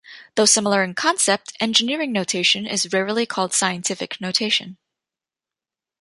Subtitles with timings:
[0.33, 4.77] Though similar in concept, engineering notation is rarely called scientific notation.